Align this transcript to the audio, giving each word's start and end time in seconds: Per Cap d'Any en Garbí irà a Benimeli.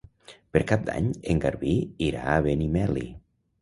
Per 0.55 0.61
Cap 0.71 0.87
d'Any 0.87 1.11
en 1.35 1.43
Garbí 1.45 1.77
irà 2.09 2.27
a 2.35 2.43
Benimeli. 2.53 3.09